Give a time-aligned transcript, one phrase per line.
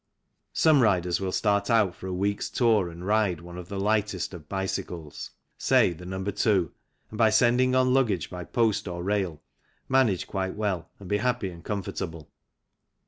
[0.53, 4.33] Some riders will start out for a week's tour and ride one of the lightest
[4.33, 6.23] of bicycles, say, the No.
[6.23, 6.71] 2,
[7.11, 9.43] and by sending on luggage by post or rail
[9.87, 12.31] manage quite well and be happy and comfortable.